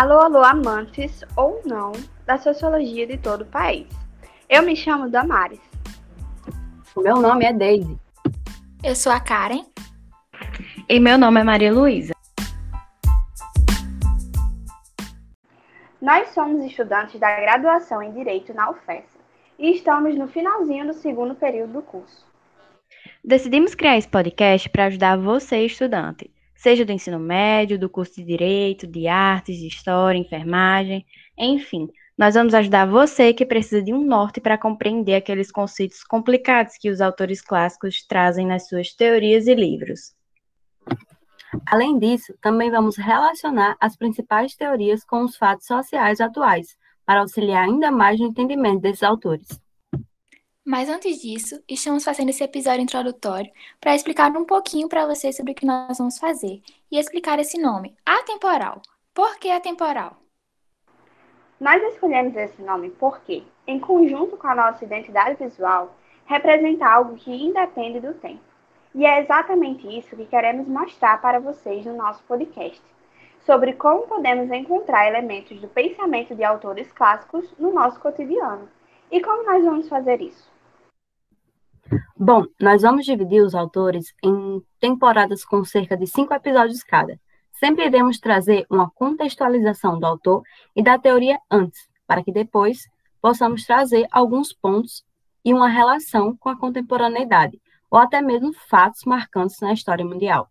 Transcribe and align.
Alô, 0.00 0.18
alô, 0.18 0.42
amantes 0.42 1.22
ou 1.36 1.60
não 1.66 1.92
da 2.24 2.38
sociologia 2.38 3.06
de 3.06 3.18
todo 3.18 3.42
o 3.42 3.46
país. 3.46 3.86
Eu 4.48 4.62
me 4.62 4.74
chamo 4.74 5.10
Damares. 5.10 5.60
O 6.96 7.02
meu 7.02 7.16
nome 7.16 7.44
é 7.44 7.52
Daisy. 7.52 7.98
Eu 8.82 8.96
sou 8.96 9.12
a 9.12 9.20
Karen. 9.20 9.62
E 10.88 10.98
meu 10.98 11.18
nome 11.18 11.42
é 11.42 11.44
Maria 11.44 11.70
Luísa. 11.70 12.14
Nós 16.00 16.30
somos 16.30 16.64
estudantes 16.64 17.20
da 17.20 17.38
graduação 17.38 18.02
em 18.02 18.10
Direito 18.10 18.54
na 18.54 18.70
UFES 18.70 19.04
e 19.58 19.70
estamos 19.72 20.16
no 20.16 20.28
finalzinho 20.28 20.86
do 20.86 20.94
segundo 20.94 21.34
período 21.34 21.74
do 21.74 21.82
curso. 21.82 22.24
Decidimos 23.22 23.74
criar 23.74 23.98
esse 23.98 24.08
podcast 24.08 24.66
para 24.70 24.86
ajudar 24.86 25.18
você, 25.18 25.66
estudante, 25.66 26.30
seja 26.60 26.84
do 26.84 26.92
ensino 26.92 27.18
médio, 27.18 27.78
do 27.78 27.88
curso 27.88 28.16
de 28.16 28.22
Direito, 28.22 28.86
de 28.86 29.08
Artes, 29.08 29.56
de 29.56 29.66
História, 29.66 30.18
Enfermagem, 30.18 31.06
enfim, 31.36 31.88
nós 32.18 32.34
vamos 32.34 32.52
ajudar 32.52 32.84
você 32.84 33.32
que 33.32 33.46
precisa 33.46 33.80
de 33.80 33.94
um 33.94 34.04
norte 34.04 34.42
para 34.42 34.58
compreender 34.58 35.14
aqueles 35.14 35.50
conceitos 35.50 36.04
complicados 36.04 36.76
que 36.76 36.90
os 36.90 37.00
autores 37.00 37.40
clássicos 37.40 38.06
trazem 38.06 38.46
nas 38.46 38.68
suas 38.68 38.92
teorias 38.92 39.46
e 39.46 39.54
livros. 39.54 40.14
Além 41.66 41.98
disso, 41.98 42.34
também 42.42 42.70
vamos 42.70 42.98
relacionar 42.98 43.74
as 43.80 43.96
principais 43.96 44.54
teorias 44.54 45.02
com 45.02 45.24
os 45.24 45.38
fatos 45.38 45.66
sociais 45.66 46.20
atuais, 46.20 46.76
para 47.06 47.20
auxiliar 47.20 47.64
ainda 47.64 47.90
mais 47.90 48.20
no 48.20 48.26
entendimento 48.26 48.82
desses 48.82 49.02
autores. 49.02 49.48
Mas 50.70 50.88
antes 50.88 51.20
disso, 51.20 51.60
estamos 51.68 52.04
fazendo 52.04 52.28
esse 52.28 52.44
episódio 52.44 52.80
introdutório 52.80 53.50
para 53.80 53.92
explicar 53.92 54.30
um 54.36 54.44
pouquinho 54.44 54.88
para 54.88 55.04
vocês 55.04 55.36
sobre 55.36 55.50
o 55.50 55.54
que 55.56 55.66
nós 55.66 55.98
vamos 55.98 56.16
fazer 56.16 56.62
e 56.88 56.96
explicar 56.96 57.40
esse 57.40 57.60
nome, 57.60 57.96
atemporal. 58.06 58.80
Por 59.12 59.36
que 59.40 59.50
atemporal? 59.50 60.18
Nós 61.58 61.82
escolhemos 61.82 62.36
esse 62.36 62.62
nome 62.62 62.90
porque, 62.90 63.42
em 63.66 63.80
conjunto 63.80 64.36
com 64.36 64.46
a 64.46 64.54
nossa 64.54 64.84
identidade 64.84 65.44
visual, 65.44 65.92
representa 66.24 66.86
algo 66.86 67.16
que 67.16 67.32
independe 67.32 67.98
do 67.98 68.14
tempo. 68.14 68.44
E 68.94 69.04
é 69.04 69.22
exatamente 69.22 69.88
isso 69.88 70.14
que 70.14 70.26
queremos 70.26 70.68
mostrar 70.68 71.20
para 71.20 71.40
vocês 71.40 71.84
no 71.84 71.96
nosso 71.96 72.22
podcast, 72.28 72.80
sobre 73.40 73.72
como 73.72 74.06
podemos 74.06 74.48
encontrar 74.52 75.08
elementos 75.08 75.60
do 75.60 75.66
pensamento 75.66 76.32
de 76.32 76.44
autores 76.44 76.92
clássicos 76.92 77.52
no 77.58 77.72
nosso 77.72 77.98
cotidiano. 77.98 78.68
E 79.10 79.20
como 79.20 79.42
nós 79.42 79.64
vamos 79.64 79.88
fazer 79.88 80.20
isso? 80.20 80.59
Bom, 82.16 82.44
nós 82.60 82.82
vamos 82.82 83.04
dividir 83.04 83.42
os 83.42 83.54
autores 83.54 84.14
em 84.22 84.62
temporadas 84.78 85.44
com 85.44 85.64
cerca 85.64 85.96
de 85.96 86.06
cinco 86.06 86.34
episódios 86.34 86.82
cada. 86.82 87.18
Sempre 87.52 87.86
iremos 87.86 88.18
trazer 88.18 88.66
uma 88.70 88.90
contextualização 88.90 89.98
do 89.98 90.06
autor 90.06 90.42
e 90.74 90.82
da 90.82 90.98
teoria 90.98 91.38
antes, 91.50 91.88
para 92.06 92.22
que 92.22 92.32
depois 92.32 92.88
possamos 93.20 93.64
trazer 93.64 94.06
alguns 94.10 94.52
pontos 94.52 95.04
e 95.44 95.52
uma 95.52 95.68
relação 95.68 96.36
com 96.36 96.48
a 96.48 96.58
contemporaneidade, 96.58 97.60
ou 97.90 97.98
até 97.98 98.22
mesmo 98.22 98.52
fatos 98.68 99.04
marcantes 99.04 99.60
na 99.60 99.72
história 99.72 100.04
mundial. 100.04 100.48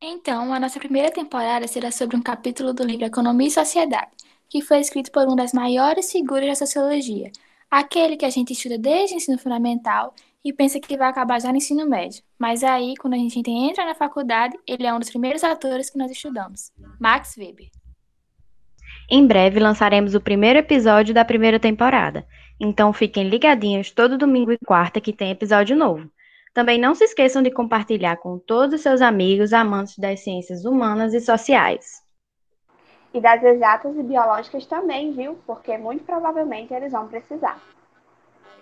Então, 0.00 0.52
a 0.52 0.60
nossa 0.60 0.78
primeira 0.78 1.10
temporada 1.10 1.66
será 1.66 1.90
sobre 1.90 2.16
um 2.16 2.22
capítulo 2.22 2.72
do 2.72 2.84
livro 2.84 3.04
Economia 3.04 3.48
e 3.48 3.50
Sociedade, 3.50 4.10
que 4.48 4.62
foi 4.62 4.78
escrito 4.78 5.10
por 5.10 5.26
uma 5.26 5.36
das 5.36 5.52
maiores 5.52 6.12
figuras 6.12 6.46
da 6.46 6.66
sociologia, 6.66 7.30
aquele 7.70 8.16
que 8.16 8.24
a 8.24 8.30
gente 8.30 8.52
estuda 8.52 8.78
desde 8.78 9.14
o 9.14 9.16
ensino 9.16 9.38
fundamental 9.38 10.14
e 10.44 10.52
pensa 10.52 10.78
que 10.78 10.96
vai 10.96 11.08
acabar 11.08 11.40
já 11.40 11.50
no 11.50 11.56
ensino 11.56 11.88
médio. 11.88 12.22
Mas 12.38 12.62
aí, 12.62 12.94
quando 13.00 13.14
a 13.14 13.18
gente 13.18 13.42
entra 13.48 13.84
na 13.84 13.94
faculdade, 13.94 14.56
ele 14.66 14.86
é 14.86 14.94
um 14.94 14.98
dos 14.98 15.10
primeiros 15.10 15.42
autores 15.42 15.90
que 15.90 15.98
nós 15.98 16.10
estudamos, 16.10 16.70
Max 17.00 17.36
Weber. 17.36 17.68
Em 19.10 19.26
breve 19.26 19.60
lançaremos 19.60 20.14
o 20.14 20.20
primeiro 20.20 20.58
episódio 20.58 21.14
da 21.14 21.24
primeira 21.24 21.58
temporada, 21.58 22.26
então 22.58 22.92
fiquem 22.92 23.28
ligadinhos 23.28 23.90
todo 23.90 24.18
domingo 24.18 24.52
e 24.52 24.58
quarta 24.58 25.00
que 25.00 25.12
tem 25.12 25.30
episódio 25.30 25.76
novo. 25.76 26.10
Também 26.54 26.78
não 26.78 26.94
se 26.94 27.04
esqueçam 27.04 27.42
de 27.42 27.50
compartilhar 27.50 28.16
com 28.16 28.38
todos 28.38 28.76
os 28.76 28.80
seus 28.80 29.02
amigos 29.02 29.52
amantes 29.52 29.98
das 29.98 30.20
ciências 30.20 30.64
humanas 30.64 31.12
e 31.12 31.20
sociais. 31.20 32.05
E 33.16 33.20
das 33.22 33.42
exatas 33.42 33.96
e 33.96 34.02
biológicas 34.02 34.66
também, 34.66 35.10
viu? 35.12 35.38
Porque 35.46 35.78
muito 35.78 36.04
provavelmente 36.04 36.74
eles 36.74 36.92
vão 36.92 37.08
precisar. 37.08 37.58